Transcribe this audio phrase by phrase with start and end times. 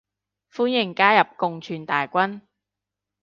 [0.51, 2.41] 歡迎加入共存大軍